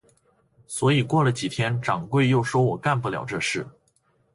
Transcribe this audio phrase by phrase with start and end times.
[0.65, 3.67] 所以过了几天，掌柜又说我干不了这事。